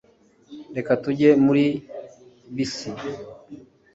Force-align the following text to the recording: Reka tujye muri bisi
Reka 0.75 0.91
tujye 1.03 1.29
muri 1.45 1.65
bisi 2.55 2.89